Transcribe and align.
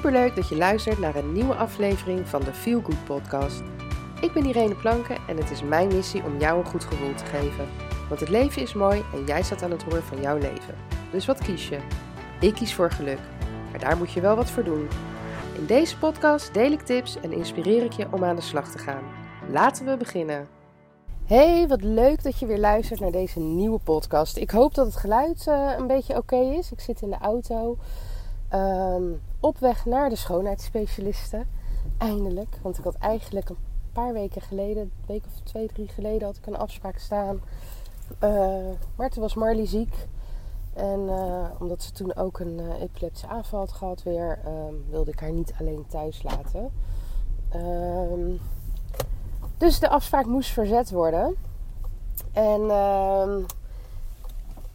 Superleuk 0.00 0.36
dat 0.36 0.48
je 0.48 0.56
luistert 0.56 0.98
naar 0.98 1.16
een 1.16 1.32
nieuwe 1.32 1.54
aflevering 1.54 2.28
van 2.28 2.40
de 2.40 2.52
Feel 2.52 2.80
Good 2.80 3.04
podcast. 3.04 3.62
Ik 4.20 4.32
ben 4.32 4.46
Irene 4.46 4.74
Planken 4.74 5.16
en 5.28 5.36
het 5.36 5.50
is 5.50 5.62
mijn 5.62 5.88
missie 5.88 6.24
om 6.24 6.38
jou 6.38 6.58
een 6.58 6.66
goed 6.66 6.84
gevoel 6.84 7.14
te 7.14 7.24
geven. 7.24 7.68
Want 8.08 8.20
het 8.20 8.28
leven 8.28 8.62
is 8.62 8.74
mooi 8.74 9.04
en 9.14 9.24
jij 9.24 9.42
staat 9.42 9.62
aan 9.62 9.70
het 9.70 9.82
roer 9.82 10.02
van 10.02 10.20
jouw 10.20 10.38
leven. 10.38 10.74
Dus 11.12 11.26
wat 11.26 11.38
kies 11.38 11.68
je? 11.68 11.78
Ik 12.40 12.54
kies 12.54 12.74
voor 12.74 12.90
geluk. 12.90 13.18
Maar 13.70 13.80
daar 13.80 13.96
moet 13.96 14.12
je 14.12 14.20
wel 14.20 14.36
wat 14.36 14.50
voor 14.50 14.64
doen. 14.64 14.88
In 15.54 15.66
deze 15.66 15.98
podcast 15.98 16.54
deel 16.54 16.72
ik 16.72 16.82
tips 16.82 17.20
en 17.20 17.32
inspireer 17.32 17.84
ik 17.84 17.92
je 17.92 18.06
om 18.10 18.24
aan 18.24 18.36
de 18.36 18.42
slag 18.42 18.70
te 18.70 18.78
gaan. 18.78 19.02
Laten 19.50 19.84
we 19.84 19.96
beginnen. 19.96 20.48
Hey, 21.24 21.68
wat 21.68 21.82
leuk 21.82 22.22
dat 22.22 22.38
je 22.38 22.46
weer 22.46 22.58
luistert 22.58 23.00
naar 23.00 23.12
deze 23.12 23.40
nieuwe 23.40 23.78
podcast. 23.78 24.36
Ik 24.36 24.50
hoop 24.50 24.74
dat 24.74 24.86
het 24.86 24.96
geluid 24.96 25.46
uh, 25.48 25.72
een 25.78 25.86
beetje 25.86 26.16
oké 26.16 26.36
is. 26.36 26.72
Ik 26.72 26.80
zit 26.80 27.02
in 27.02 27.10
de 27.10 27.18
auto. 27.18 27.76
Um, 28.54 29.20
op 29.40 29.58
weg 29.58 29.84
naar 29.84 30.08
de 30.08 30.16
schoonheidsspecialisten. 30.16 31.48
Eindelijk. 31.98 32.58
Want 32.62 32.78
ik 32.78 32.84
had 32.84 32.94
eigenlijk 32.94 33.48
een 33.48 33.56
paar 33.92 34.12
weken 34.12 34.40
geleden, 34.40 34.82
een 34.82 34.92
week 35.06 35.24
of 35.26 35.40
twee, 35.42 35.66
drie 35.66 35.88
geleden, 35.88 36.26
had 36.26 36.36
ik 36.36 36.46
een 36.46 36.56
afspraak 36.56 36.98
staan. 36.98 37.40
Uh, 38.24 38.56
maar 38.96 39.10
toen 39.10 39.22
was 39.22 39.34
Marley 39.34 39.66
ziek. 39.66 39.94
En 40.74 41.00
uh, 41.00 41.44
omdat 41.58 41.82
ze 41.82 41.92
toen 41.92 42.16
ook 42.16 42.38
een 42.38 42.58
uh, 42.60 42.80
epileptische 42.80 43.26
aanval 43.26 43.58
had 43.58 43.72
gehad 43.72 44.02
weer, 44.02 44.38
um, 44.46 44.84
wilde 44.90 45.10
ik 45.10 45.20
haar 45.20 45.32
niet 45.32 45.52
alleen 45.60 45.84
thuis 45.88 46.22
laten. 46.22 46.70
Um, 47.54 48.40
dus 49.58 49.78
de 49.78 49.88
afspraak 49.88 50.26
moest 50.26 50.50
verzet 50.50 50.90
worden. 50.90 51.36
En 52.32 52.60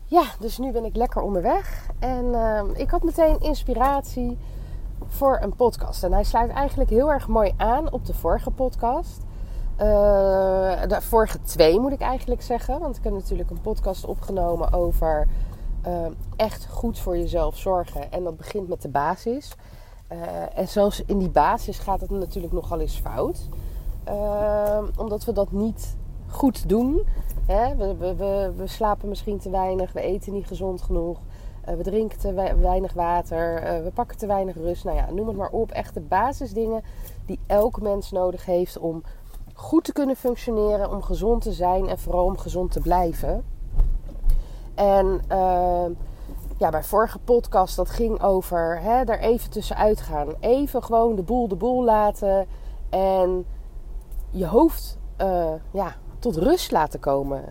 ja, 0.05 0.23
dus 0.39 0.57
nu 0.57 0.71
ben 0.71 0.85
ik 0.85 0.95
lekker 0.95 1.21
onderweg. 1.21 1.89
En 1.99 2.35
ik 2.73 2.89
had 2.89 3.03
meteen 3.03 3.39
inspiratie 3.39 4.37
voor 5.05 5.39
een 5.41 5.55
podcast. 5.55 6.03
En 6.03 6.13
hij 6.13 6.23
sluit 6.23 6.51
eigenlijk 6.51 6.89
heel 6.89 7.11
erg 7.11 7.27
mooi 7.27 7.53
aan 7.57 7.91
op 7.91 8.05
de 8.05 8.13
vorige 8.13 8.51
podcast. 8.51 9.21
Uh, 9.81 10.87
de 10.87 10.97
vorige 11.01 11.41
twee 11.41 11.79
moet 11.79 11.91
ik 11.91 12.01
eigenlijk 12.01 12.41
zeggen. 12.41 12.79
Want 12.79 12.97
ik 12.97 13.03
heb 13.03 13.13
natuurlijk 13.13 13.49
een 13.49 13.61
podcast 13.61 14.05
opgenomen 14.05 14.73
over 14.73 15.27
uh, 15.87 16.05
echt 16.35 16.67
goed 16.69 16.99
voor 16.99 17.17
jezelf 17.17 17.57
zorgen. 17.57 18.11
En 18.11 18.23
dat 18.23 18.37
begint 18.37 18.67
met 18.67 18.81
de 18.81 18.89
basis. 18.89 19.55
Uh, 20.11 20.17
en 20.57 20.67
zelfs 20.67 21.03
in 21.05 21.17
die 21.17 21.29
basis 21.29 21.79
gaat 21.79 22.01
het 22.01 22.09
natuurlijk 22.09 22.53
nogal 22.53 22.79
eens 22.79 22.99
fout. 22.99 23.49
omdat 24.97 25.25
we 25.25 25.31
dat 25.31 25.51
niet 25.51 25.95
goed 26.27 26.69
doen. 26.69 27.01
Hè? 27.45 27.75
We, 27.75 27.95
we, 27.95 28.15
we, 28.15 28.53
we 28.55 28.67
slapen 28.67 29.09
misschien 29.09 29.39
te 29.39 29.49
weinig, 29.49 29.91
we 29.91 30.01
eten 30.01 30.33
niet 30.33 30.47
gezond 30.47 30.81
genoeg. 30.81 31.19
Uh, 31.69 31.75
we 31.75 31.83
drinken 31.83 32.19
te 32.19 32.33
weinig 32.61 32.93
water, 32.93 33.63
uh, 33.63 33.83
we 33.83 33.91
pakken 33.93 34.17
te 34.17 34.27
weinig 34.27 34.55
rust. 34.55 34.83
Nou 34.83 34.97
ja, 34.97 35.11
noem 35.11 35.27
het 35.27 35.37
maar 35.37 35.49
op. 35.49 35.71
Echte 35.71 35.99
basisdingen 35.99 36.83
die 37.25 37.39
elk 37.47 37.81
mens 37.81 38.11
nodig 38.11 38.45
heeft 38.45 38.77
om 38.77 39.03
goed 39.53 39.83
te 39.83 39.93
kunnen 39.93 40.15
functioneren, 40.15 40.91
om 40.91 41.01
gezond 41.01 41.41
te 41.41 41.53
zijn 41.53 41.87
en 41.87 41.99
vooral 41.99 42.25
om 42.25 42.37
gezond 42.37 42.71
te 42.71 42.79
blijven. 42.79 43.43
En 44.75 45.21
uh, 45.31 45.85
ja, 46.57 46.69
bij 46.69 46.83
vorige 46.83 47.19
podcast 47.19 47.75
dat 47.75 47.89
ging 47.89 48.21
over 48.21 48.79
hè, 48.81 49.03
er 49.03 49.19
even 49.19 49.49
tussenuit 49.49 50.01
gaan. 50.01 50.27
Even 50.39 50.83
gewoon 50.83 51.15
de 51.15 51.23
boel 51.23 51.47
de 51.47 51.55
boel 51.55 51.83
laten 51.83 52.47
en 52.89 53.45
je 54.29 54.47
hoofd 54.47 54.97
ja, 55.71 55.95
tot 56.19 56.35
rust 56.35 56.71
laten 56.71 56.99
komen. 56.99 57.43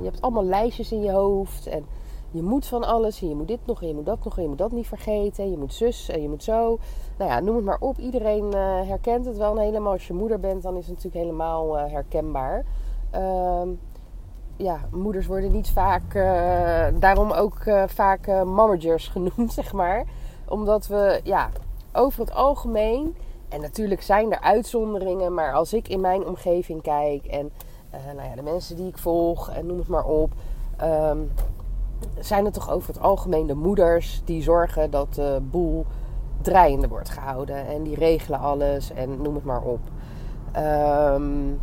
je 0.00 0.04
hebt 0.04 0.20
allemaal 0.20 0.44
lijstjes 0.44 0.92
in 0.92 1.02
je 1.02 1.10
hoofd 1.10 1.66
en 1.66 1.86
je 2.32 2.42
moet 2.42 2.66
van 2.66 2.84
alles 2.84 3.22
en 3.22 3.28
je 3.28 3.34
moet 3.34 3.48
dit 3.48 3.66
nog 3.66 3.82
en 3.82 3.88
je 3.88 3.94
moet 3.94 4.06
dat 4.06 4.24
nog 4.24 4.36
en 4.36 4.42
je 4.42 4.48
moet 4.48 4.58
dat 4.58 4.72
niet 4.72 4.86
vergeten. 4.86 5.50
Je 5.50 5.58
moet 5.58 5.74
zus 5.74 6.08
en 6.08 6.22
je 6.22 6.28
moet 6.28 6.42
zo. 6.42 6.78
Nou 7.18 7.30
ja, 7.30 7.40
noem 7.40 7.56
het 7.56 7.64
maar 7.64 7.80
op. 7.80 7.98
Iedereen 7.98 8.44
uh, 8.44 8.88
herkent 8.88 9.24
het 9.26 9.36
wel 9.36 9.58
helemaal. 9.58 9.92
Als 9.92 10.06
je 10.06 10.12
moeder 10.12 10.40
bent, 10.40 10.62
dan 10.62 10.76
is 10.76 10.86
het 10.86 10.94
natuurlijk 10.96 11.24
helemaal 11.24 11.78
uh, 11.78 11.92
herkenbaar. 11.92 12.64
Uh, 13.14 13.62
ja, 14.56 14.80
moeders 14.90 15.26
worden 15.26 15.52
niet 15.52 15.70
vaak, 15.70 16.14
uh, 16.14 16.86
daarom 16.94 17.30
ook 17.30 17.56
vaak 17.86 18.26
managers 18.44 19.08
genoemd, 19.14 19.52
zeg 19.52 19.72
maar. 19.72 20.04
Omdat 20.48 20.86
we, 20.86 21.20
ja, 21.24 21.48
over 21.92 22.20
het 22.20 22.34
algemeen, 22.34 23.16
en 23.48 23.60
natuurlijk 23.60 24.02
zijn 24.02 24.32
er 24.32 24.40
uitzonderingen, 24.40 25.34
maar 25.34 25.52
als 25.52 25.72
ik 25.72 25.88
in 25.88 26.00
mijn 26.00 26.26
omgeving 26.26 26.82
kijk 26.82 27.24
en 27.24 27.52
nou 27.90 28.28
ja, 28.28 28.34
de 28.34 28.42
mensen 28.42 28.76
die 28.76 28.86
ik 28.86 28.98
volg 28.98 29.50
en 29.50 29.66
noem 29.66 29.78
het 29.78 29.88
maar 29.88 30.04
op. 30.04 30.32
Um, 30.82 31.30
zijn 32.20 32.44
het 32.44 32.54
toch 32.54 32.70
over 32.70 32.88
het 32.88 33.02
algemeen 33.02 33.46
de 33.46 33.54
moeders 33.54 34.22
die 34.24 34.42
zorgen 34.42 34.90
dat 34.90 35.14
de 35.14 35.38
boel 35.50 35.86
draaiende 36.42 36.88
wordt 36.88 37.08
gehouden. 37.08 37.66
En 37.66 37.82
die 37.82 37.94
regelen 37.94 38.40
alles 38.40 38.92
en 38.92 39.22
noem 39.22 39.34
het 39.34 39.44
maar 39.44 39.62
op. 39.62 39.80
Um, 40.56 41.60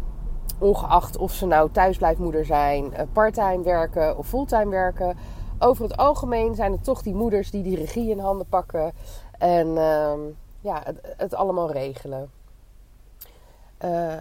ongeacht 0.59 1.17
of 1.17 1.33
ze 1.33 1.45
nou 1.45 1.71
thuisblijfmoeder 1.71 2.45
zijn, 2.45 2.93
eh, 2.93 3.05
parttime 3.13 3.63
werken 3.63 4.17
of 4.17 4.27
fulltime 4.27 4.69
werken. 4.69 5.17
Over 5.59 5.83
het 5.83 5.97
algemeen 5.97 6.55
zijn 6.55 6.71
het 6.71 6.83
toch 6.83 7.01
die 7.01 7.13
moeders 7.13 7.51
die 7.51 7.63
die 7.63 7.75
regie 7.75 8.09
in 8.09 8.19
handen 8.19 8.47
pakken. 8.47 8.91
En 9.37 9.67
um, 9.77 10.37
ja, 10.61 10.83
het, 11.17 11.33
allemaal 11.33 11.71
regelen. 11.71 12.29
Uh, 13.85 14.13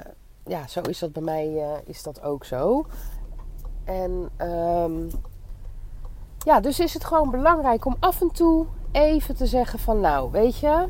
ja, 0.45 0.67
zo 0.67 0.81
is 0.81 0.99
dat 0.99 1.13
bij 1.13 1.23
mij 1.23 1.49
uh, 1.49 1.71
is 1.85 2.03
dat 2.03 2.23
ook 2.23 2.45
zo. 2.45 2.87
En 3.85 4.31
um, 4.39 5.11
ja, 6.45 6.61
dus 6.61 6.81
is 6.81 6.95
het 6.95 7.05
gewoon 7.05 7.31
belangrijk 7.31 7.85
om 7.85 7.97
af 8.01 8.21
en 8.21 8.31
toe 8.33 8.67
even 8.93 9.37
te 9.37 9.47
zeggen 9.47 9.79
van 9.79 10.01
nou, 10.01 10.31
weet 10.31 10.59
je, 10.59 10.87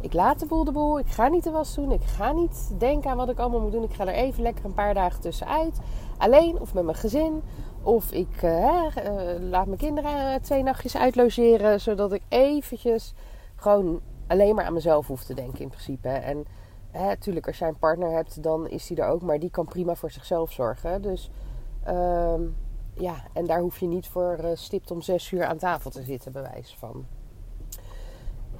ik 0.00 0.12
laat 0.12 0.38
de 0.38 0.46
boel 0.46 0.64
de 0.64 0.72
boel, 0.72 0.98
ik 0.98 1.06
ga 1.06 1.28
niet 1.28 1.44
de 1.44 1.50
was 1.50 1.74
doen, 1.74 1.92
ik 1.92 2.04
ga 2.04 2.32
niet 2.32 2.74
denken 2.78 3.10
aan 3.10 3.16
wat 3.16 3.28
ik 3.28 3.38
allemaal 3.38 3.60
moet 3.60 3.72
doen. 3.72 3.82
Ik 3.82 3.94
ga 3.94 4.06
er 4.06 4.14
even 4.14 4.42
lekker 4.42 4.64
een 4.64 4.74
paar 4.74 4.94
dagen 4.94 5.20
tussenuit, 5.20 5.78
alleen 6.18 6.60
of 6.60 6.74
met 6.74 6.84
mijn 6.84 6.96
gezin. 6.96 7.42
Of 7.82 8.12
ik 8.12 8.42
uh, 8.42 8.52
uh, 8.52 9.50
laat 9.50 9.66
mijn 9.66 9.78
kinderen 9.78 10.42
twee 10.42 10.62
nachtjes 10.62 10.96
uitlogeren, 10.96 11.80
zodat 11.80 12.12
ik 12.12 12.22
eventjes 12.28 13.14
gewoon 13.56 14.00
alleen 14.26 14.54
maar 14.54 14.64
aan 14.64 14.72
mezelf 14.72 15.06
hoef 15.06 15.24
te 15.24 15.34
denken 15.34 15.60
in 15.60 15.68
principe. 15.68 16.08
En 16.08 16.46
natuurlijk, 16.92 17.46
als 17.46 17.58
jij 17.58 17.68
een 17.68 17.78
partner 17.78 18.10
hebt, 18.10 18.42
dan 18.42 18.68
is 18.68 18.86
die 18.86 18.96
er 18.96 19.08
ook, 19.08 19.22
maar 19.22 19.38
die 19.38 19.50
kan 19.50 19.64
prima 19.64 19.94
voor 19.94 20.10
zichzelf 20.10 20.52
zorgen. 20.52 21.02
Dus... 21.02 21.30
Uh, 21.88 22.34
ja, 22.94 23.14
en 23.32 23.46
daar 23.46 23.60
hoef 23.60 23.78
je 23.78 23.86
niet 23.86 24.08
voor 24.08 24.38
uh, 24.42 24.50
stipt 24.54 24.90
om 24.90 25.02
zes 25.02 25.30
uur 25.30 25.44
aan 25.44 25.58
tafel 25.58 25.90
te 25.90 26.02
zitten, 26.02 26.32
bewijs 26.32 26.76
van. 26.78 27.06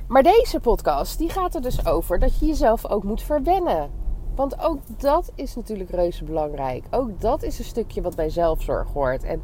Maar 0.06 0.22
deze 0.22 0.60
podcast, 0.60 1.18
die 1.18 1.28
gaat 1.28 1.54
er 1.54 1.62
dus 1.62 1.86
over 1.86 2.18
dat 2.18 2.38
je 2.38 2.46
jezelf 2.46 2.86
ook 2.86 3.04
moet 3.04 3.22
verwennen. 3.22 3.90
Want 4.34 4.60
ook 4.60 4.78
dat 5.00 5.32
is 5.34 5.54
natuurlijk 5.56 5.90
reuze 5.90 6.24
belangrijk. 6.24 6.84
Ook 6.90 7.20
dat 7.20 7.42
is 7.42 7.58
een 7.58 7.64
stukje 7.64 8.02
wat 8.02 8.16
bij 8.16 8.30
zelfzorg 8.30 8.92
hoort. 8.92 9.24
En 9.24 9.42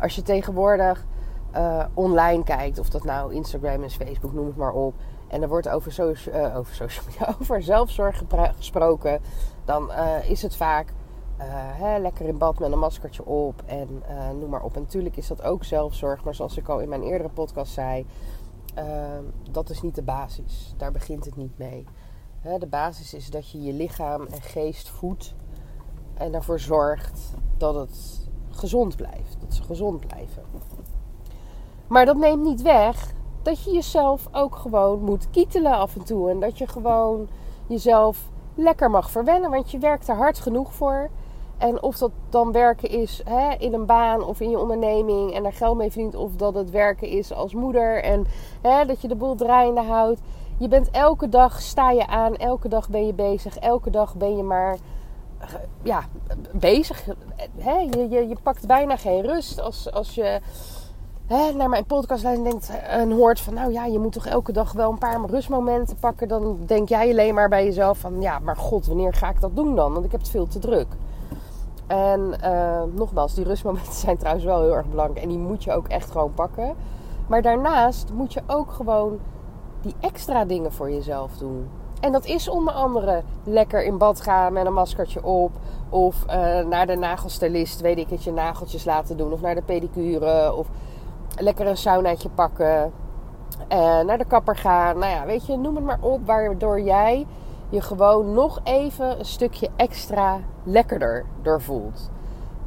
als 0.00 0.14
je 0.14 0.22
tegenwoordig 0.22 1.06
uh, 1.54 1.84
online 1.94 2.44
kijkt, 2.44 2.78
of 2.78 2.88
dat 2.88 3.04
nou 3.04 3.34
Instagram 3.34 3.82
is, 3.82 3.96
Facebook, 3.96 4.32
noem 4.32 4.46
het 4.46 4.56
maar 4.56 4.72
op. 4.72 4.94
En 5.28 5.42
er 5.42 5.48
wordt 5.48 5.68
over, 5.68 6.22
uh, 6.34 6.56
over 6.56 6.74
social 6.74 7.04
media, 7.08 7.34
over 7.40 7.62
zelfzorg 7.62 8.22
gesproken. 8.56 9.20
Dan 9.64 9.92
is 10.28 10.42
het 10.42 10.56
vaak 10.56 10.92
uh, 11.38 11.44
hè, 11.50 11.98
lekker 11.98 12.26
in 12.26 12.38
bad 12.38 12.58
met 12.58 12.72
een 12.72 12.78
maskertje 12.78 13.24
op 13.24 13.62
en 13.66 14.02
uh, 14.10 14.30
noem 14.30 14.50
maar 14.50 14.62
op. 14.62 14.74
En 14.74 14.82
natuurlijk 14.82 15.16
is 15.16 15.26
dat 15.26 15.42
ook 15.42 15.64
zelfzorg, 15.64 16.24
maar 16.24 16.34
zoals 16.34 16.56
ik 16.56 16.68
al 16.68 16.80
in 16.80 16.88
mijn 16.88 17.02
eerdere 17.02 17.28
podcast 17.28 17.72
zei, 17.72 18.06
uh, 18.78 18.84
dat 19.50 19.70
is 19.70 19.82
niet 19.82 19.94
de 19.94 20.02
basis. 20.02 20.74
Daar 20.76 20.92
begint 20.92 21.24
het 21.24 21.36
niet 21.36 21.58
mee. 21.58 21.84
Hè, 22.40 22.58
de 22.58 22.66
basis 22.66 23.14
is 23.14 23.30
dat 23.30 23.50
je 23.50 23.62
je 23.62 23.72
lichaam 23.72 24.26
en 24.26 24.42
geest 24.42 24.88
voedt 24.88 25.34
en 26.14 26.34
ervoor 26.34 26.60
zorgt 26.60 27.34
dat 27.56 27.74
het 27.74 28.28
gezond 28.50 28.96
blijft. 28.96 29.36
Dat 29.40 29.54
ze 29.54 29.62
gezond 29.62 30.06
blijven. 30.06 30.42
Maar 31.86 32.06
dat 32.06 32.16
neemt 32.16 32.42
niet 32.42 32.62
weg 32.62 33.14
dat 33.42 33.64
je 33.64 33.70
jezelf 33.70 34.28
ook 34.32 34.56
gewoon 34.56 35.04
moet 35.04 35.30
kietelen 35.30 35.72
af 35.72 35.96
en 35.96 36.04
toe. 36.04 36.30
En 36.30 36.40
dat 36.40 36.58
je 36.58 36.66
gewoon 36.66 37.28
jezelf 37.66 38.30
lekker 38.54 38.90
mag 38.90 39.10
verwennen, 39.10 39.50
want 39.50 39.70
je 39.70 39.78
werkt 39.78 40.08
er 40.08 40.16
hard 40.16 40.38
genoeg 40.38 40.72
voor. 40.74 41.10
En 41.58 41.82
of 41.82 41.98
dat 41.98 42.10
dan 42.28 42.52
werken 42.52 42.88
is 42.88 43.22
hè, 43.24 43.54
in 43.58 43.74
een 43.74 43.86
baan 43.86 44.22
of 44.24 44.40
in 44.40 44.50
je 44.50 44.58
onderneming 44.58 45.34
en 45.34 45.42
daar 45.42 45.52
geld 45.52 45.76
mee 45.76 45.90
verdient, 45.90 46.14
of 46.14 46.36
dat 46.36 46.54
het 46.54 46.70
werken 46.70 47.08
is 47.08 47.32
als 47.32 47.54
moeder 47.54 48.02
en 48.02 48.26
hè, 48.60 48.84
dat 48.84 49.00
je 49.00 49.08
de 49.08 49.16
boel 49.16 49.34
draaiende 49.34 49.82
houdt. 49.82 50.20
Je 50.58 50.68
bent 50.68 50.90
elke 50.90 51.28
dag, 51.28 51.60
sta 51.60 51.90
je 51.90 52.06
aan, 52.06 52.36
elke 52.36 52.68
dag 52.68 52.88
ben 52.88 53.06
je 53.06 53.12
bezig, 53.12 53.56
elke 53.56 53.90
dag 53.90 54.14
ben 54.14 54.36
je 54.36 54.42
maar 54.42 54.76
ja, 55.82 56.04
bezig. 56.52 57.04
Hè? 57.56 57.78
Je, 57.78 58.08
je, 58.08 58.28
je 58.28 58.36
pakt 58.42 58.66
bijna 58.66 58.96
geen 58.96 59.22
rust 59.22 59.60
als, 59.60 59.92
als 59.92 60.14
je 60.14 60.40
hè, 61.26 61.52
naar 61.52 61.68
mijn 61.68 61.84
podcast 61.84 62.22
denkt 62.22 62.70
en 62.82 63.12
hoort 63.12 63.40
van, 63.40 63.54
nou 63.54 63.72
ja, 63.72 63.84
je 63.84 63.98
moet 63.98 64.12
toch 64.12 64.26
elke 64.26 64.52
dag 64.52 64.72
wel 64.72 64.90
een 64.90 64.98
paar 64.98 65.20
rustmomenten 65.26 65.96
pakken. 65.96 66.28
Dan 66.28 66.58
denk 66.66 66.88
jij 66.88 67.10
alleen 67.10 67.34
maar 67.34 67.48
bij 67.48 67.64
jezelf 67.64 67.98
van, 67.98 68.20
ja, 68.20 68.38
maar 68.38 68.56
god, 68.56 68.86
wanneer 68.86 69.14
ga 69.14 69.30
ik 69.30 69.40
dat 69.40 69.56
doen 69.56 69.76
dan? 69.76 69.92
Want 69.92 70.04
ik 70.04 70.12
heb 70.12 70.20
het 70.20 70.30
veel 70.30 70.46
te 70.46 70.58
druk. 70.58 70.86
En 71.88 72.34
uh, 72.44 72.82
nogmaals, 72.94 73.34
die 73.34 73.44
rustmomenten 73.44 73.92
zijn 74.06 74.16
trouwens 74.16 74.44
wel 74.44 74.60
heel 74.60 74.76
erg 74.76 74.88
belangrijk. 74.88 75.22
En 75.22 75.28
die 75.28 75.38
moet 75.38 75.64
je 75.64 75.72
ook 75.72 75.88
echt 75.88 76.10
gewoon 76.10 76.34
pakken. 76.34 76.74
Maar 77.26 77.42
daarnaast 77.42 78.12
moet 78.12 78.32
je 78.32 78.42
ook 78.46 78.70
gewoon 78.70 79.18
die 79.80 79.94
extra 80.00 80.44
dingen 80.44 80.72
voor 80.72 80.90
jezelf 80.90 81.36
doen. 81.36 81.68
En 82.00 82.12
dat 82.12 82.24
is 82.24 82.48
onder 82.48 82.74
andere 82.74 83.22
lekker 83.44 83.84
in 83.84 83.98
bad 83.98 84.20
gaan 84.20 84.52
met 84.52 84.66
een 84.66 84.72
maskertje 84.72 85.24
op. 85.24 85.50
Of 85.88 86.24
uh, 86.26 86.60
naar 86.60 86.86
de 86.86 86.96
nagelstylist, 86.96 87.80
weet 87.80 87.98
ik 87.98 88.10
het, 88.10 88.24
je 88.24 88.32
nageltjes 88.32 88.84
laten 88.84 89.16
doen. 89.16 89.32
Of 89.32 89.40
naar 89.40 89.54
de 89.54 89.62
pedicure. 89.62 90.54
Of 90.54 90.66
lekker 91.36 91.66
een 91.66 91.76
saunaatje 91.76 92.28
pakken. 92.28 92.92
Uh, 93.72 94.00
naar 94.00 94.18
de 94.18 94.24
kapper 94.24 94.56
gaan. 94.56 94.98
Nou 94.98 95.12
ja, 95.12 95.26
weet 95.26 95.46
je, 95.46 95.56
noem 95.56 95.74
het 95.74 95.84
maar 95.84 95.98
op. 96.00 96.26
Waardoor 96.26 96.80
jij 96.80 97.26
je 97.68 97.80
gewoon 97.80 98.34
nog 98.34 98.60
even 98.64 99.18
een 99.18 99.24
stukje 99.24 99.68
extra 99.76 100.40
lekkerder 100.62 101.26
door 101.42 101.60
voelt. 101.60 102.10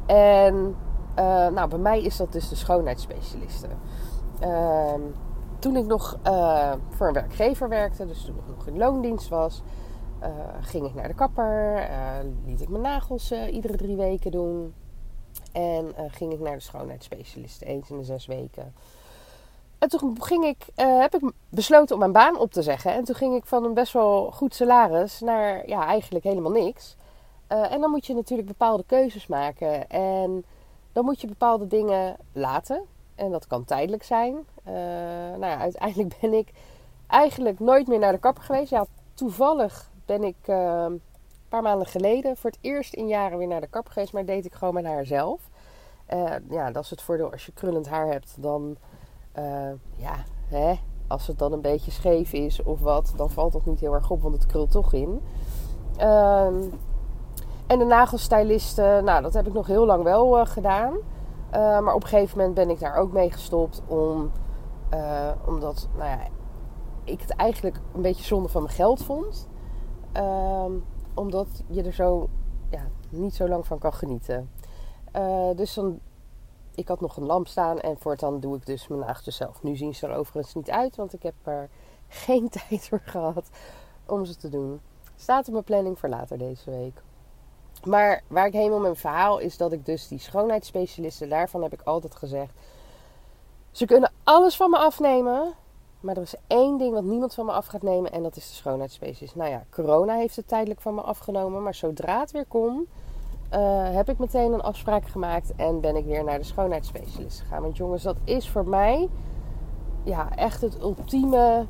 En 0.06 0.76
uh, 1.18 1.48
nou, 1.48 1.68
bij 1.68 1.78
mij 1.78 2.02
is 2.02 2.16
dat 2.16 2.32
dus 2.32 2.48
de 2.48 2.56
schoonheidsspecialiste. 2.56 3.66
Ehm, 4.40 5.00
toen 5.58 5.76
ik 5.76 5.86
nog 5.86 6.18
uh, 6.26 6.72
voor 6.88 7.06
een 7.06 7.12
werkgever 7.12 7.68
werkte, 7.68 8.06
dus 8.06 8.24
toen 8.24 8.36
ik 8.36 8.56
nog 8.56 8.66
in 8.66 8.78
loondienst 8.78 9.28
was, 9.28 9.62
uh, 10.22 10.28
ging 10.60 10.86
ik 10.86 10.94
naar 10.94 11.08
de 11.08 11.14
kapper, 11.14 11.88
liet 12.44 12.60
ik 12.60 12.68
mijn 12.68 12.82
nagels 12.82 13.32
iedere 13.32 13.76
drie 13.76 13.96
weken 13.96 14.30
doen. 14.30 14.74
En 15.52 15.94
ging 16.10 16.32
ik 16.32 16.40
naar 16.40 16.54
de 16.54 16.60
schoonheidsspecialist 16.60 17.62
eens 17.62 17.90
in 17.90 17.98
de 17.98 18.04
zes 18.04 18.26
weken. 18.26 18.74
En 19.82 19.88
toen 19.88 20.22
ging 20.22 20.44
ik, 20.44 20.66
heb 20.74 21.14
ik 21.14 21.32
besloten 21.48 21.94
om 21.94 22.00
mijn 22.00 22.12
baan 22.12 22.38
op 22.38 22.52
te 22.52 22.62
zeggen. 22.62 22.92
En 22.92 23.04
toen 23.04 23.14
ging 23.14 23.34
ik 23.34 23.44
van 23.44 23.64
een 23.64 23.74
best 23.74 23.92
wel 23.92 24.30
goed 24.30 24.54
salaris 24.54 25.20
naar 25.20 25.68
ja, 25.68 25.86
eigenlijk 25.86 26.24
helemaal 26.24 26.50
niks. 26.50 26.96
en 27.46 27.80
dan 27.80 27.90
moet 27.90 28.06
je 28.06 28.14
natuurlijk 28.14 28.48
bepaalde 28.48 28.84
keuzes 28.86 29.26
maken. 29.26 29.88
En 29.88 30.44
dan 30.92 31.04
moet 31.04 31.20
je 31.20 31.26
bepaalde 31.26 31.66
dingen 31.66 32.16
laten. 32.32 32.82
En 33.14 33.30
dat 33.30 33.46
kan 33.46 33.64
tijdelijk 33.64 34.02
zijn. 34.02 34.34
Uh, 34.34 34.74
nou 35.38 35.46
ja, 35.46 35.58
uiteindelijk 35.58 36.14
ben 36.20 36.32
ik 36.32 36.48
eigenlijk 37.06 37.60
nooit 37.60 37.86
meer 37.86 37.98
naar 37.98 38.12
de 38.12 38.18
kapper 38.18 38.42
geweest. 38.44 38.70
Ja, 38.70 38.86
toevallig 39.14 39.90
ben 40.06 40.24
ik 40.24 40.36
een 40.46 41.00
paar 41.48 41.62
maanden 41.62 41.86
geleden 41.86 42.36
voor 42.36 42.50
het 42.50 42.58
eerst 42.60 42.94
in 42.94 43.08
jaren 43.08 43.38
weer 43.38 43.48
naar 43.48 43.60
de 43.60 43.66
kapper 43.66 43.92
geweest. 43.92 44.12
Maar 44.12 44.24
deed 44.24 44.44
ik 44.44 44.52
gewoon 44.52 44.74
met 44.74 44.84
haar 44.84 45.06
zelf. 45.06 45.40
Ja, 46.50 46.70
dat 46.70 46.84
is 46.84 46.90
het 46.90 47.02
voordeel 47.02 47.32
als 47.32 47.46
je 47.46 47.52
krullend 47.52 47.88
haar 47.88 48.06
hebt. 48.06 48.34
Dan, 48.38 48.76
ja, 49.96 50.14
hè, 50.46 50.74
als 51.06 51.26
het 51.26 51.38
dan 51.38 51.52
een 51.52 51.60
beetje 51.60 51.90
scheef 51.90 52.32
is 52.32 52.62
of 52.62 52.80
wat, 52.80 53.12
dan 53.16 53.30
valt 53.30 53.52
dat 53.52 53.66
niet 53.66 53.80
heel 53.80 53.94
erg 53.94 54.10
op, 54.10 54.22
want 54.22 54.34
het 54.34 54.46
krult 54.46 54.70
toch 54.70 54.92
in. 54.92 55.20
Ehm 55.96 56.54
en 57.72 57.78
de 57.78 57.84
nagelstylisten, 57.84 59.04
nou, 59.04 59.22
dat 59.22 59.34
heb 59.34 59.46
ik 59.46 59.52
nog 59.52 59.66
heel 59.66 59.86
lang 59.86 60.02
wel 60.02 60.38
uh, 60.38 60.46
gedaan. 60.46 60.92
Uh, 60.92 61.80
maar 61.80 61.94
op 61.94 62.02
een 62.02 62.08
gegeven 62.08 62.38
moment 62.38 62.54
ben 62.54 62.70
ik 62.70 62.80
daar 62.80 62.96
ook 62.96 63.12
mee 63.12 63.30
gestopt. 63.30 63.82
Om, 63.86 64.30
omdat 65.46 65.88
nou 65.96 66.08
ja, 66.08 66.18
ik 67.04 67.20
het 67.20 67.30
eigenlijk 67.30 67.80
een 67.94 68.02
beetje 68.02 68.24
zonde 68.24 68.48
van 68.48 68.62
mijn 68.62 68.74
geld 68.74 69.02
vond. 69.02 69.48
Ehm, 70.12 70.72
omdat 71.14 71.62
je 71.66 71.82
er 71.82 71.92
zo 71.92 72.28
ja, 72.70 72.82
niet 73.08 73.34
zo 73.34 73.48
lang 73.48 73.66
van 73.66 73.78
kan 73.78 73.92
genieten. 73.92 74.50
dus 75.56 75.74
dan, 75.74 76.00
ik 76.74 76.88
had 76.88 77.00
nog 77.00 77.16
een 77.16 77.26
lamp 77.26 77.48
staan 77.48 77.80
en 77.80 77.96
voortaan 77.98 78.40
doe 78.40 78.56
ik 78.56 78.66
dus 78.66 78.88
mijn 78.88 79.00
nagels 79.00 79.36
zelf. 79.36 79.62
Nu 79.62 79.76
zien 79.76 79.94
ze 79.94 80.06
er 80.06 80.16
overigens 80.16 80.54
niet 80.54 80.70
uit, 80.70 80.96
want 80.96 81.12
ik 81.12 81.22
heb 81.22 81.34
er 81.42 81.68
geen 82.08 82.48
tijd 82.48 82.88
voor 82.88 83.02
gehad 83.04 83.48
om 84.06 84.24
ze 84.24 84.36
te 84.36 84.48
doen. 84.48 84.80
Staat 85.16 85.46
op 85.46 85.52
mijn 85.52 85.64
planning 85.64 85.98
voor 85.98 86.08
later 86.08 86.38
deze 86.38 86.70
week. 86.70 87.02
Maar 87.84 88.22
waar 88.26 88.46
ik 88.46 88.52
helemaal 88.52 88.80
mijn 88.80 88.96
verhaal 88.96 89.38
is 89.38 89.56
dat 89.56 89.72
ik 89.72 89.86
dus 89.86 90.08
die 90.08 90.18
schoonheidsspecialisten, 90.18 91.28
daarvan 91.28 91.62
heb 91.62 91.72
ik 91.72 91.82
altijd 91.82 92.14
gezegd. 92.14 92.52
Ze 93.70 93.86
kunnen 93.86 94.12
alles 94.24 94.56
van 94.56 94.70
me 94.70 94.76
afnemen. 94.76 95.54
Maar 96.00 96.16
er 96.16 96.22
is 96.22 96.34
één 96.46 96.78
ding 96.78 96.92
wat 96.92 97.04
niemand 97.04 97.34
van 97.34 97.46
me 97.46 97.52
af 97.52 97.66
gaat 97.66 97.82
nemen. 97.82 98.12
En 98.12 98.22
dat 98.22 98.36
is 98.36 98.48
de 98.48 98.54
schoonheidsspecialist. 98.54 99.34
Nou 99.34 99.50
ja, 99.50 99.64
corona 99.70 100.14
heeft 100.14 100.36
het 100.36 100.48
tijdelijk 100.48 100.80
van 100.80 100.94
me 100.94 101.00
afgenomen. 101.00 101.62
Maar 101.62 101.74
zodra 101.74 102.20
het 102.20 102.30
weer 102.30 102.46
kon, 102.46 102.88
uh, 103.54 103.94
heb 103.94 104.08
ik 104.08 104.18
meteen 104.18 104.52
een 104.52 104.62
afspraak 104.62 105.08
gemaakt. 105.08 105.54
En 105.56 105.80
ben 105.80 105.96
ik 105.96 106.04
weer 106.04 106.24
naar 106.24 106.38
de 106.38 106.44
schoonheidsspecialist 106.44 107.40
gegaan. 107.40 107.62
Want 107.62 107.76
jongens, 107.76 108.02
dat 108.02 108.16
is 108.24 108.48
voor 108.48 108.68
mij 108.68 109.08
ja, 110.02 110.36
echt 110.36 110.60
het 110.60 110.80
ultieme 110.80 111.66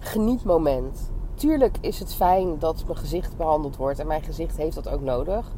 genietmoment 0.00 1.10
tuurlijk 1.36 1.76
is 1.80 1.98
het 1.98 2.14
fijn 2.14 2.58
dat 2.58 2.84
mijn 2.84 2.98
gezicht 2.98 3.36
behandeld 3.36 3.76
wordt. 3.76 3.98
En 3.98 4.06
mijn 4.06 4.22
gezicht 4.22 4.56
heeft 4.56 4.74
dat 4.74 4.88
ook 4.88 5.00
nodig. 5.00 5.52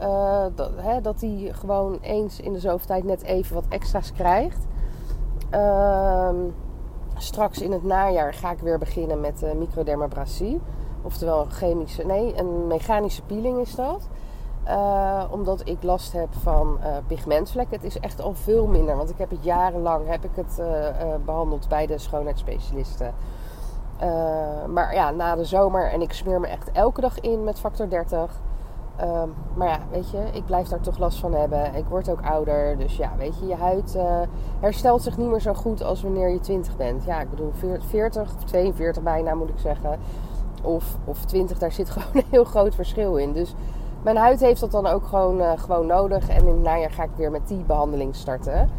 Uh, 0.00 0.44
dat, 0.54 0.70
hè, 0.76 1.00
dat 1.00 1.20
hij 1.20 1.50
gewoon 1.52 1.98
eens 2.00 2.40
in 2.40 2.52
de 2.52 2.60
zoveel 2.60 2.86
tijd 2.86 3.04
net 3.04 3.22
even 3.22 3.54
wat 3.54 3.64
extra's 3.68 4.12
krijgt. 4.12 4.66
Uh, 5.50 6.30
straks 7.16 7.60
in 7.60 7.72
het 7.72 7.82
najaar 7.82 8.34
ga 8.34 8.50
ik 8.50 8.58
weer 8.58 8.78
beginnen 8.78 9.20
met 9.20 9.42
uh, 9.42 9.52
microdermabrasie. 9.52 10.60
Oftewel 11.02 11.40
een 11.40 11.50
chemische, 11.50 12.06
nee, 12.06 12.38
een 12.38 12.66
mechanische 12.66 13.22
peeling 13.22 13.58
is 13.58 13.74
dat. 13.74 14.08
Uh, 14.68 15.24
omdat 15.30 15.68
ik 15.68 15.82
last 15.82 16.12
heb 16.12 16.28
van 16.42 16.78
pigmentvlekken. 17.06 17.76
Het 17.76 17.84
is 17.84 17.98
echt 17.98 18.20
al 18.20 18.34
veel 18.34 18.66
minder. 18.66 18.96
Want 18.96 19.10
ik 19.10 19.18
heb 19.18 19.30
het 19.30 19.44
jarenlang 19.44 20.08
heb 20.08 20.24
ik 20.24 20.30
het, 20.34 20.62
behandeld 21.24 21.68
bij 21.68 21.86
de 21.86 21.98
schoonheidsspecialisten. 21.98 23.14
Uh, 24.02 24.64
maar 24.68 24.94
ja, 24.94 25.10
na 25.10 25.36
de 25.36 25.44
zomer 25.44 25.90
en 25.90 26.00
ik 26.00 26.12
smeer 26.12 26.40
me 26.40 26.46
echt 26.46 26.72
elke 26.72 27.00
dag 27.00 27.20
in 27.20 27.44
met 27.44 27.60
factor 27.60 27.88
30. 27.88 28.40
Uh, 29.00 29.22
maar 29.54 29.68
ja, 29.68 29.78
weet 29.90 30.10
je, 30.10 30.18
ik 30.32 30.44
blijf 30.44 30.68
daar 30.68 30.80
toch 30.80 30.98
last 30.98 31.18
van 31.18 31.34
hebben. 31.34 31.74
Ik 31.74 31.84
word 31.84 32.10
ook 32.10 32.22
ouder. 32.22 32.78
Dus 32.78 32.96
ja, 32.96 33.10
weet 33.18 33.38
je, 33.38 33.46
je 33.46 33.54
huid 33.54 33.94
uh, 33.96 34.20
herstelt 34.60 35.02
zich 35.02 35.16
niet 35.16 35.28
meer 35.28 35.40
zo 35.40 35.54
goed 35.54 35.82
als 35.82 36.02
wanneer 36.02 36.30
je 36.30 36.40
20 36.40 36.76
bent. 36.76 37.04
Ja, 37.04 37.20
ik 37.20 37.30
bedoel 37.30 37.52
40 37.88 38.34
of 38.36 38.44
42 38.44 39.02
bijna 39.02 39.34
moet 39.34 39.48
ik 39.48 39.58
zeggen. 39.58 39.98
Of, 40.62 40.96
of 41.04 41.24
20, 41.24 41.58
daar 41.58 41.72
zit 41.72 41.90
gewoon 41.94 42.08
een 42.12 42.30
heel 42.30 42.44
groot 42.44 42.74
verschil 42.74 43.16
in. 43.16 43.32
Dus 43.32 43.54
mijn 44.04 44.16
huid 44.16 44.40
heeft 44.40 44.60
dat 44.60 44.70
dan 44.70 44.86
ook 44.86 45.06
gewoon, 45.06 45.38
uh, 45.38 45.52
gewoon 45.56 45.86
nodig. 45.86 46.28
En 46.28 46.40
in 46.40 46.46
het 46.46 46.62
najaar 46.62 46.90
ga 46.90 47.02
ik 47.02 47.10
weer 47.16 47.30
met 47.30 47.48
die 47.48 47.64
behandeling 47.66 48.16
starten. 48.16 48.70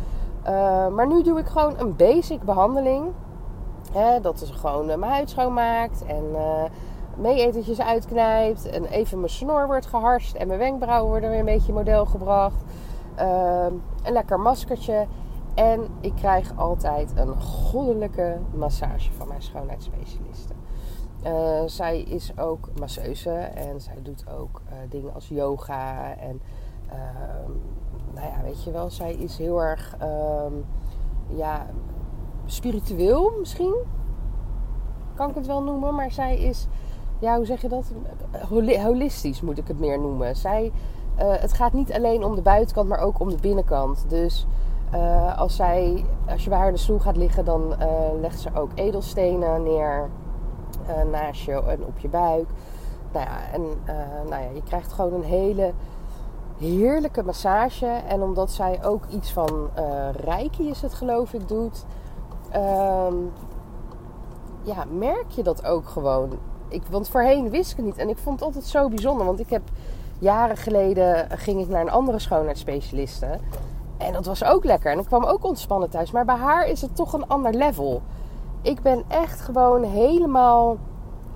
maar 0.95 1.07
nu 1.07 1.23
doe 1.23 1.39
ik 1.39 1.47
gewoon 1.47 1.79
een 1.79 1.95
basic 1.95 2.41
behandeling 2.43 3.03
Hè, 3.91 4.19
dat 4.19 4.39
ze 4.39 4.53
gewoon 4.53 4.89
uh, 4.89 4.95
mijn 4.95 5.11
huid 5.11 5.29
schoonmaakt 5.29 6.05
en 6.05 6.23
meeetertjes 7.17 7.81
uitknijpt. 7.81 8.69
En 8.69 8.85
even 8.85 9.19
mijn 9.19 9.31
snor 9.31 9.65
wordt 9.65 9.85
geharst 9.85 10.35
en 10.35 10.47
mijn 10.47 10.59
wenkbrauwen 10.59 11.09
worden 11.09 11.29
weer 11.29 11.39
een 11.39 11.45
beetje 11.45 11.73
model 11.73 12.05
gebracht. 12.05 12.63
Uh, 13.19 13.65
een 14.03 14.13
lekker 14.13 14.39
maskertje. 14.39 15.07
En 15.55 15.87
ik 16.01 16.15
krijg 16.15 16.51
altijd 16.55 17.13
een 17.15 17.41
goddelijke 17.41 18.37
massage 18.53 19.11
van 19.11 19.27
mijn 19.27 19.41
schoonheidsspecialiste. 19.41 20.53
Uh, 21.25 21.61
zij 21.65 22.01
is 22.01 22.37
ook 22.37 22.69
masseuse 22.79 23.31
en 23.33 23.81
zij 23.81 23.97
doet 24.01 24.25
ook 24.39 24.61
dingen 24.89 25.13
als 25.13 25.27
yoga. 25.27 26.15
En 26.17 26.41
ehm, 26.89 27.51
nou 28.13 28.27
ja, 28.27 28.41
weet 28.43 28.63
je 28.63 28.71
wel, 28.71 28.89
zij 28.89 29.13
is 29.13 29.37
heel 29.37 29.61
erg 29.61 29.95
ehm, 29.99 30.53
ja, 31.27 31.65
spiritueel 32.45 33.33
misschien. 33.39 33.75
Kan 35.13 35.29
ik 35.29 35.35
het 35.35 35.45
wel 35.45 35.63
noemen. 35.63 35.95
Maar 35.95 36.11
zij 36.11 36.37
is, 36.37 36.67
ja, 37.19 37.35
hoe 37.35 37.45
zeg 37.45 37.61
je 37.61 37.67
dat? 37.67 37.91
Holistisch 38.83 39.41
moet 39.41 39.57
ik 39.57 39.67
het 39.67 39.79
meer 39.79 39.99
noemen. 39.99 40.35
Zij, 40.35 40.71
uh, 41.19 41.23
het 41.27 41.53
gaat 41.53 41.73
niet 41.73 41.93
alleen 41.93 42.23
om 42.23 42.35
de 42.35 42.41
buitenkant, 42.41 42.89
maar 42.89 42.99
ook 42.99 43.19
om 43.19 43.29
de 43.29 43.41
binnenkant. 43.41 44.05
Dus 44.07 44.47
als, 45.35 45.55
zij, 45.55 46.05
als 46.29 46.43
je 46.43 46.49
bij 46.49 46.57
haar 46.57 46.67
in 46.67 46.73
de 46.73 46.79
stoel 46.79 46.99
gaat 46.99 47.17
liggen, 47.17 47.45
dan 47.45 47.75
legt 48.21 48.39
ze 48.39 48.49
ook 48.53 48.71
edelstenen 48.75 49.63
neer 49.63 50.09
naast 51.11 51.41
je 51.41 51.51
en 51.51 51.85
op 51.85 51.99
je 51.99 52.07
buik. 52.07 52.47
Nou 53.13 53.25
ja, 53.25 53.51
en 53.53 53.61
nou 54.29 54.43
ja, 54.43 54.49
je 54.53 54.63
krijgt 54.63 54.93
gewoon 54.93 55.13
een 55.13 55.23
hele 55.23 55.73
heerlijke 56.57 57.23
massage. 57.23 57.87
En 57.87 58.21
omdat 58.21 58.51
zij 58.51 58.79
ook 58.83 59.05
iets 59.09 59.31
van 59.31 59.69
reiki 60.11 60.69
is 60.69 60.81
het 60.81 60.93
geloof 60.93 61.33
ik 61.33 61.47
doet 61.47 61.85
um, 62.55 63.31
ja, 64.65 64.85
merk 64.91 65.29
je 65.29 65.43
dat 65.43 65.65
ook 65.65 65.87
gewoon. 65.87 66.39
Ik, 66.67 66.83
want 66.89 67.09
voorheen 67.09 67.49
wist 67.49 67.71
ik 67.71 67.77
het 67.77 67.85
niet. 67.85 67.97
En 67.97 68.09
ik 68.09 68.17
vond 68.17 68.39
het 68.39 68.47
altijd 68.47 68.65
zo 68.65 68.89
bijzonder. 68.89 69.25
Want 69.25 69.39
ik 69.39 69.49
heb 69.49 69.61
jaren 70.19 70.57
geleden 70.57 71.27
ging 71.29 71.61
ik 71.61 71.67
naar 71.67 71.81
een 71.81 71.89
andere 71.89 72.19
schoonheidsspecialiste. 72.19 73.39
En 73.97 74.13
dat 74.13 74.25
was 74.25 74.43
ook 74.43 74.63
lekker. 74.63 74.91
En 74.91 74.99
ik 74.99 75.05
kwam 75.05 75.23
ook 75.23 75.43
ontspannen 75.43 75.89
thuis. 75.89 76.11
Maar 76.11 76.25
bij 76.25 76.35
haar 76.35 76.67
is 76.67 76.81
het 76.81 76.95
toch 76.95 77.13
een 77.13 77.27
ander 77.27 77.53
level. 77.53 78.01
Ik 78.65 78.81
ben 78.81 79.03
echt 79.07 79.41
gewoon 79.41 79.83
helemaal, 79.83 80.77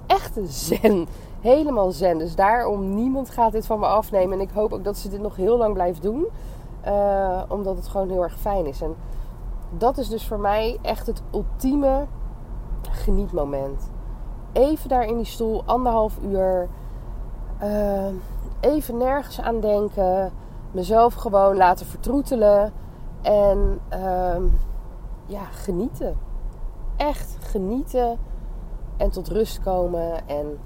echt 0.07 0.39
zen. 0.43 1.07
Helemaal 1.39 1.91
zen. 1.91 2.17
Dus 2.17 2.35
daarom, 2.35 2.95
niemand 2.95 3.29
gaat 3.29 3.51
dit 3.51 3.65
van 3.65 3.79
me 3.79 3.85
afnemen. 3.85 4.33
En 4.33 4.43
ik 4.43 4.49
hoop 4.53 4.73
ook 4.73 4.83
dat 4.83 4.97
ze 4.97 5.09
dit 5.09 5.21
nog 5.21 5.35
heel 5.35 5.57
lang 5.57 5.73
blijft 5.73 6.01
doen. 6.01 6.27
Uh, 6.87 7.41
omdat 7.47 7.75
het 7.75 7.87
gewoon 7.87 8.09
heel 8.09 8.23
erg 8.23 8.39
fijn 8.39 8.65
is. 8.65 8.81
En 8.81 8.95
dat 9.77 9.97
is 9.97 10.09
dus 10.09 10.27
voor 10.27 10.39
mij 10.39 10.79
echt 10.81 11.07
het 11.07 11.21
ultieme 11.33 12.05
genietmoment. 12.81 13.89
Even 14.51 14.89
daar 14.89 15.05
in 15.05 15.17
die 15.17 15.25
stoel, 15.25 15.63
anderhalf 15.65 16.17
uur. 16.23 16.67
Uh, 17.63 18.05
even 18.59 18.97
nergens 18.97 19.41
aan 19.41 19.59
denken. 19.59 20.31
Mezelf 20.71 21.13
gewoon 21.13 21.57
laten 21.57 21.85
vertroetelen. 21.85 22.73
En 23.21 23.79
uh, 23.93 24.43
ja, 25.25 25.43
genieten. 25.51 26.27
Echt 26.99 27.37
genieten 27.39 28.17
En 28.97 29.09
tot 29.09 29.27
rust 29.27 29.59
komen 29.59 30.27
en 30.27 30.57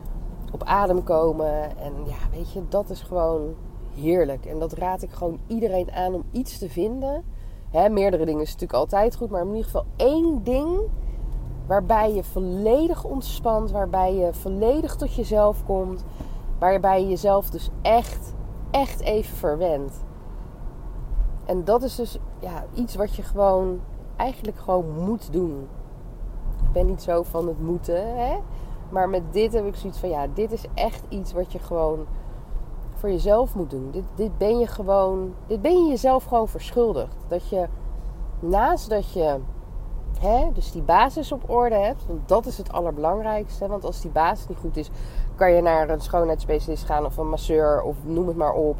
op 0.51 0.63
adem 0.63 1.03
komen. 1.03 1.77
En 1.77 1.93
ja, 2.05 2.17
weet 2.31 2.51
je, 2.51 2.61
dat 2.69 2.89
is 2.89 3.01
gewoon 3.01 3.55
heerlijk. 3.95 4.45
En 4.45 4.59
dat 4.59 4.73
raad 4.73 5.01
ik 5.01 5.11
gewoon 5.11 5.39
iedereen 5.47 5.91
aan 5.91 6.13
om 6.13 6.23
iets 6.31 6.57
te 6.57 6.69
vinden. 6.69 7.23
Hè, 7.69 7.89
meerdere 7.89 8.25
dingen 8.25 8.41
is 8.41 8.51
natuurlijk 8.51 8.79
altijd 8.79 9.15
goed, 9.15 9.29
maar 9.29 9.41
in 9.41 9.47
ieder 9.47 9.63
geval 9.63 9.85
één 9.95 10.43
ding 10.43 10.79
waarbij 11.67 12.13
je 12.13 12.23
volledig 12.23 13.03
ontspant, 13.03 13.71
waarbij 13.71 14.15
je 14.15 14.33
volledig 14.33 14.95
tot 14.95 15.13
jezelf 15.13 15.65
komt, 15.65 16.03
waarbij 16.59 17.01
je 17.01 17.07
jezelf 17.07 17.49
dus 17.49 17.69
echt, 17.81 18.33
echt 18.71 19.01
even 19.01 19.35
verwendt. 19.35 20.03
En 21.45 21.63
dat 21.63 21.83
is 21.83 21.95
dus 21.95 22.17
ja, 22.39 22.65
iets 22.73 22.95
wat 22.95 23.15
je 23.15 23.21
gewoon 23.21 23.79
eigenlijk 24.15 24.57
gewoon 24.57 25.03
moet 25.05 25.31
doen. 25.31 25.67
Ben 26.73 26.85
niet 26.85 27.01
zo 27.01 27.23
van 27.23 27.47
het 27.47 27.61
moeten, 27.61 28.17
hè? 28.17 28.37
maar 28.89 29.09
met 29.09 29.23
dit 29.31 29.53
heb 29.53 29.65
ik 29.65 29.75
zoiets 29.75 29.99
van 29.99 30.09
ja, 30.09 30.27
dit 30.33 30.51
is 30.51 30.65
echt 30.73 31.03
iets 31.09 31.33
wat 31.33 31.51
je 31.51 31.59
gewoon 31.59 32.05
voor 32.93 33.09
jezelf 33.09 33.55
moet 33.55 33.69
doen. 33.69 33.89
Dit, 33.91 34.03
dit 34.15 34.37
ben 34.37 34.59
je 34.59 34.67
gewoon, 34.67 35.33
dit 35.47 35.61
ben 35.61 35.83
je 35.83 35.89
jezelf 35.89 36.23
gewoon 36.23 36.47
verschuldigd. 36.47 37.15
Dat 37.27 37.49
je 37.49 37.67
naast 38.39 38.89
dat 38.89 39.13
je 39.13 39.39
hè, 40.19 40.51
dus 40.53 40.71
die 40.71 40.81
basis 40.81 41.31
op 41.31 41.49
orde 41.49 41.75
hebt, 41.75 42.05
want 42.07 42.27
dat 42.27 42.45
is 42.45 42.57
het 42.57 42.71
allerbelangrijkste. 42.71 43.67
Want 43.67 43.85
als 43.85 44.01
die 44.01 44.11
basis 44.11 44.47
niet 44.47 44.57
goed 44.57 44.77
is, 44.77 44.89
kan 45.35 45.51
je 45.51 45.61
naar 45.61 45.89
een 45.89 46.01
schoonheidsspecialist 46.01 46.85
gaan 46.85 47.05
of 47.05 47.17
een 47.17 47.29
masseur 47.29 47.81
of 47.81 47.95
noem 48.03 48.27
het 48.27 48.37
maar 48.37 48.53
op. 48.53 48.77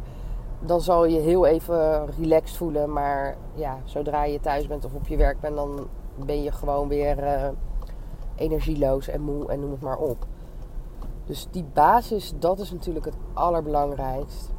Dan 0.60 0.80
zal 0.80 1.04
je 1.04 1.20
heel 1.20 1.46
even 1.46 2.06
relaxed 2.18 2.56
voelen. 2.56 2.92
Maar 2.92 3.36
ja, 3.54 3.78
zodra 3.84 4.24
je 4.24 4.40
thuis 4.40 4.66
bent 4.66 4.84
of 4.84 4.94
op 4.94 5.06
je 5.08 5.16
werk 5.16 5.40
bent, 5.40 5.56
dan 5.56 5.88
ben 6.16 6.42
je 6.42 6.52
gewoon 6.52 6.88
weer 6.88 7.18
uh, 7.18 7.48
energieloos 8.36 9.08
en 9.08 9.20
moe 9.20 9.48
en 9.48 9.60
noem 9.60 9.70
het 9.70 9.80
maar 9.80 9.98
op. 9.98 10.26
Dus 11.26 11.46
die 11.50 11.64
basis, 11.64 12.32
dat 12.38 12.58
is 12.58 12.70
natuurlijk 12.72 13.04
het 13.04 13.16
allerbelangrijkst. 13.32 14.50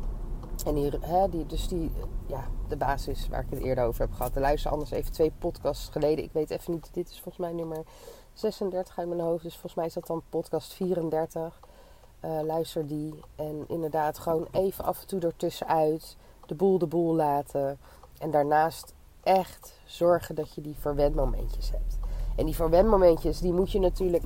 En 0.65 0.75
die, 0.75 0.91
hè, 1.01 1.29
die, 1.29 1.45
dus 1.45 1.67
die, 1.67 1.91
ja, 2.25 2.43
de 2.67 2.77
basis 2.77 3.27
waar 3.27 3.43
ik 3.43 3.49
het 3.49 3.59
eerder 3.59 3.83
over 3.83 4.01
heb 4.01 4.13
gehad. 4.13 4.35
Luister 4.35 4.71
anders 4.71 4.91
even 4.91 5.11
twee 5.11 5.31
podcasts 5.39 5.89
geleden. 5.89 6.23
Ik 6.23 6.31
weet 6.31 6.49
even 6.49 6.73
niet, 6.73 6.89
dit 6.93 7.09
is 7.09 7.21
volgens 7.21 7.37
mij 7.37 7.53
nummer 7.53 7.83
36 8.33 8.97
uit 8.97 9.07
mijn 9.07 9.19
hoofd. 9.19 9.43
Dus 9.43 9.53
volgens 9.53 9.75
mij 9.75 9.85
is 9.85 9.93
dat 9.93 10.07
dan 10.07 10.21
podcast 10.29 10.73
34. 10.73 11.59
Uh, 12.21 12.39
eh, 12.39 12.45
luister 12.45 12.87
die. 12.87 13.13
En 13.35 13.65
inderdaad 13.67 14.17
gewoon 14.17 14.47
even 14.51 14.83
af 14.83 15.01
en 15.01 15.07
toe 15.07 15.19
ertussenuit 15.19 16.17
de 16.45 16.55
boel 16.55 16.77
de 16.77 16.87
boel 16.87 17.15
laten. 17.15 17.79
En 18.19 18.31
daarnaast 18.31 18.93
echt 19.23 19.79
zorgen 19.85 20.35
dat 20.35 20.53
je 20.53 20.61
die 20.61 20.75
verwendmomentjes 20.79 21.71
hebt. 21.71 21.97
En 22.35 22.45
die 22.45 22.55
verwendmomentjes, 22.55 23.39
die 23.39 23.53
moet 23.53 23.71
je 23.71 23.79
natuurlijk 23.79 24.23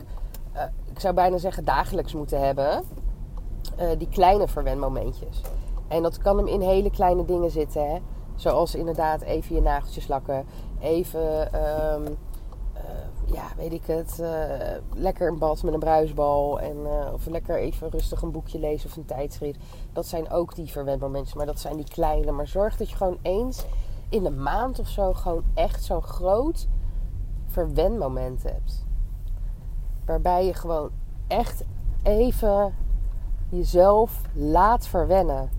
uh, 0.55 0.61
ik 0.91 0.99
zou 0.99 1.13
bijna 1.13 1.37
zeggen, 1.37 1.65
dagelijks 1.65 2.13
moeten 2.13 2.45
hebben. 2.45 2.83
Uh, 3.79 3.89
die 3.97 4.09
kleine 4.09 4.47
verwendmomentjes. 4.47 5.41
En 5.87 6.03
dat 6.03 6.17
kan 6.17 6.37
hem 6.37 6.47
in 6.47 6.61
hele 6.61 6.89
kleine 6.89 7.25
dingen 7.25 7.51
zitten. 7.51 7.89
Hè? 7.89 7.97
Zoals 8.35 8.75
inderdaad 8.75 9.21
even 9.21 9.55
je 9.55 9.61
nageltjes 9.61 10.07
lakken. 10.07 10.45
Even, 10.79 11.55
um, 11.93 12.17
uh, 12.75 13.33
ja, 13.33 13.43
weet 13.57 13.73
ik 13.73 13.85
het. 13.85 14.21
lekker 14.93 15.27
een 15.27 15.37
bad 15.37 15.63
met 15.63 15.73
een 15.73 15.79
bruisbal. 15.79 16.59
En, 16.59 16.77
of 17.13 17.25
lekker 17.25 17.59
even 17.59 17.89
rustig 17.89 18.21
een 18.21 18.31
boekje 18.31 18.59
lezen 18.59 18.89
of 18.89 18.95
een 18.95 19.05
tijdschrift. 19.05 19.59
Dat 19.93 20.05
zijn 20.05 20.29
ook 20.29 20.55
die 20.55 20.71
verwendmomentjes. 20.71 21.35
Maar 21.35 21.45
dat 21.45 21.59
zijn 21.59 21.75
die 21.75 21.89
kleine. 21.89 22.31
Maar 22.31 22.47
zorg 22.47 22.77
dat 22.77 22.89
je 22.89 22.95
gewoon 22.95 23.19
eens 23.21 23.65
in 24.09 24.23
de 24.23 24.31
maand 24.31 24.79
of 24.79 24.87
zo 24.87 25.13
gewoon 25.13 25.43
echt 25.53 25.83
zo'n 25.83 26.03
groot 26.03 26.67
verwendmoment 27.59 28.43
hebt. 28.43 28.85
Waarbij 30.05 30.45
je 30.45 30.53
gewoon 30.53 30.91
echt 31.27 31.63
even 32.03 32.73
jezelf 33.49 34.21
laat 34.33 34.87
verwennen. 34.87 35.49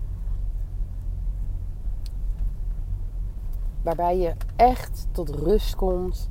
Waarbij 3.81 4.17
je 4.17 4.33
echt 4.55 5.07
tot 5.11 5.29
rust 5.29 5.75
komt 5.75 6.29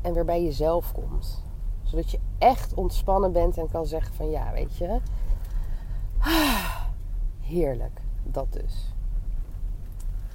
en 0.00 0.12
weer 0.12 0.24
bij 0.24 0.44
jezelf 0.44 0.92
komt. 0.92 1.44
Zodat 1.82 2.10
je 2.10 2.20
echt 2.38 2.74
ontspannen 2.74 3.32
bent 3.32 3.58
en 3.58 3.70
kan 3.70 3.86
zeggen 3.86 4.14
van 4.14 4.30
ja, 4.30 4.52
weet 4.52 4.76
je. 4.76 5.00
Heerlijk, 7.40 8.00
dat 8.22 8.52
dus. 8.52 8.94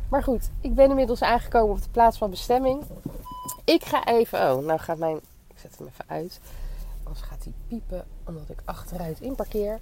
Maar 0.10 0.24
goed, 0.24 0.52
ik 0.62 0.74
ben 0.76 0.90
inmiddels 0.90 1.22
aangekomen 1.22 1.76
op 1.76 1.82
de 1.82 1.90
plaats 1.90 2.18
van 2.18 2.30
bestemming. 2.30 2.84
Ik 3.64 3.86
ga 3.86 4.06
even. 4.06 4.52
Oh, 4.52 4.66
nou 4.66 4.80
gaat 4.80 4.98
mijn. 4.98 5.16
Ik 5.48 5.60
zet 5.60 5.78
hem 5.78 5.88
even 5.88 6.06
uit. 6.08 6.40
Anders 7.04 7.22
gaat 7.22 7.44
hij 7.44 7.54
piepen 7.68 8.06
omdat 8.26 8.50
ik 8.50 8.62
achteruit 8.66 9.22
inparkeer. 9.22 9.80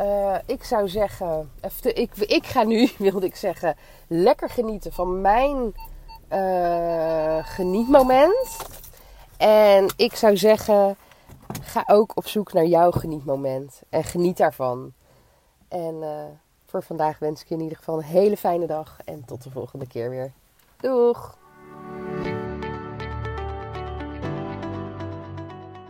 Uh, 0.00 0.34
ik 0.46 0.64
zou 0.64 0.88
zeggen, 0.88 1.50
even, 1.60 1.96
ik, 1.96 2.16
ik 2.16 2.46
ga 2.46 2.62
nu, 2.62 2.90
wilde 2.98 3.26
ik 3.26 3.36
zeggen, 3.36 3.76
lekker 4.06 4.50
genieten 4.50 4.92
van 4.92 5.20
mijn 5.20 5.74
uh, 6.32 7.38
genietmoment. 7.46 8.56
En 9.36 9.86
ik 9.96 10.14
zou 10.16 10.36
zeggen, 10.36 10.96
ga 11.62 11.82
ook 11.86 12.16
op 12.16 12.26
zoek 12.26 12.52
naar 12.52 12.66
jouw 12.66 12.90
genietmoment. 12.90 13.80
En 13.88 14.04
geniet 14.04 14.36
daarvan. 14.36 14.92
En 15.68 15.94
uh, 15.94 16.24
voor 16.66 16.82
vandaag 16.82 17.18
wens 17.18 17.40
ik 17.40 17.48
je 17.48 17.54
in 17.54 17.60
ieder 17.60 17.78
geval 17.78 17.96
een 17.96 18.04
hele 18.04 18.36
fijne 18.36 18.66
dag. 18.66 18.98
En 19.04 19.24
tot 19.24 19.42
de 19.42 19.50
volgende 19.50 19.86
keer 19.86 20.10
weer. 20.10 20.32
Doeg! 20.80 21.36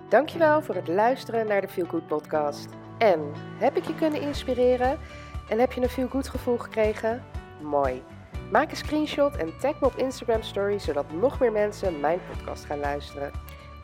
Dankjewel 0.08 0.62
voor 0.62 0.74
het 0.74 0.88
luisteren 0.88 1.46
naar 1.46 1.60
de 1.60 1.68
Feel 1.68 1.86
Good 1.86 2.06
podcast. 2.06 2.68
En 2.98 3.32
heb 3.58 3.76
ik 3.76 3.84
je 3.84 3.94
kunnen 3.94 4.20
inspireren? 4.20 4.98
En 5.48 5.58
heb 5.58 5.72
je 5.72 5.82
een 5.82 5.88
Feel 5.88 6.08
Good 6.08 6.28
gevoel 6.28 6.58
gekregen? 6.58 7.24
Mooi. 7.62 8.02
Maak 8.50 8.70
een 8.70 8.76
screenshot 8.76 9.36
en 9.36 9.58
tag 9.58 9.80
me 9.80 9.86
op 9.86 9.96
Instagram 9.96 10.42
Story 10.42 10.78
zodat 10.78 11.12
nog 11.12 11.40
meer 11.40 11.52
mensen 11.52 12.00
mijn 12.00 12.20
podcast 12.30 12.64
gaan 12.64 12.78
luisteren. 12.78 13.32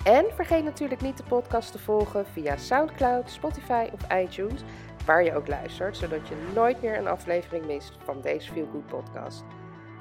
En 0.05 0.25
vergeet 0.35 0.65
natuurlijk 0.65 1.01
niet 1.01 1.17
de 1.17 1.25
podcast 1.29 1.73
te 1.73 1.79
volgen 1.79 2.27
via 2.27 2.57
SoundCloud, 2.57 3.31
Spotify 3.31 3.89
of 3.93 4.13
iTunes, 4.13 4.63
waar 5.07 5.25
je 5.25 5.37
ook 5.37 5.49
luistert, 5.49 5.97
zodat 5.97 6.29
je 6.29 6.51
nooit 6.55 6.83
meer 6.83 6.99
een 6.99 7.09
aflevering 7.09 7.67
mist 7.67 7.93
van 8.05 8.21
deze 8.21 8.53
Feel 8.53 8.69
Good 8.73 8.87
podcast. 8.87 9.45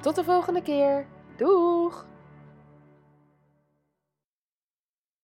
Tot 0.01 0.15
de 0.15 0.23
volgende 0.23 0.61
keer. 0.61 1.05
Doeg! 1.35 2.12